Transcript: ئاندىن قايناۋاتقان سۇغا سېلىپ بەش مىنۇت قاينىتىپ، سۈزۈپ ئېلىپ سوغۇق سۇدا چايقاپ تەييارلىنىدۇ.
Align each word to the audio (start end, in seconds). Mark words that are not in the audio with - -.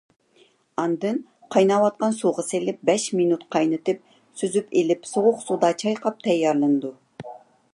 ئاندىن 0.83 1.17
قايناۋاتقان 1.55 2.15
سۇغا 2.19 2.45
سېلىپ 2.47 2.81
بەش 2.91 3.05
مىنۇت 3.19 3.45
قاينىتىپ، 3.57 4.01
سۈزۈپ 4.43 4.73
ئېلىپ 4.81 5.07
سوغۇق 5.11 5.45
سۇدا 5.45 5.73
چايقاپ 5.83 6.19
تەييارلىنىدۇ. 6.29 6.93